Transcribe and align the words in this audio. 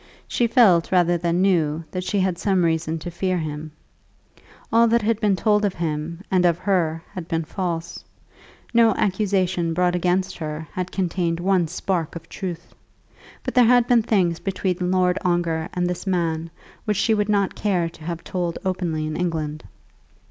She 0.27 0.47
felt 0.47 0.91
rather 0.91 1.15
than 1.15 1.43
knew 1.43 1.83
that 1.91 2.03
she 2.03 2.21
had 2.21 2.39
some 2.39 2.65
reason 2.65 2.97
to 2.97 3.11
fear 3.11 3.37
him. 3.37 3.71
All 4.73 4.87
that 4.87 5.03
had 5.03 5.19
been 5.21 5.35
told 5.35 5.63
of 5.63 5.75
him 5.75 6.21
and 6.31 6.43
of 6.43 6.57
her 6.57 7.03
had 7.13 7.27
been 7.27 7.43
false. 7.45 8.03
No 8.73 8.95
accusation 8.95 9.75
brought 9.75 9.93
against 9.93 10.39
her 10.39 10.67
had 10.73 10.91
contained 10.91 11.39
one 11.39 11.67
spark 11.67 12.15
of 12.15 12.27
truth. 12.29 12.73
But 13.43 13.53
there 13.53 13.65
had 13.65 13.85
been 13.85 14.01
things 14.01 14.39
between 14.39 14.89
Lord 14.89 15.19
Ongar 15.23 15.69
and 15.71 15.85
this 15.85 16.07
man 16.07 16.49
which 16.85 16.97
she 16.97 17.13
would 17.13 17.29
not 17.29 17.53
care 17.53 17.87
to 17.89 18.03
have 18.03 18.23
told 18.23 18.57
openly 18.65 19.05
in 19.05 19.15
England. 19.15 19.65